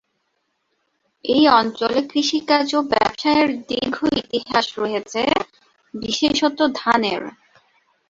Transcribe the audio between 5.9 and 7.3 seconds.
বিশেষত ধানের।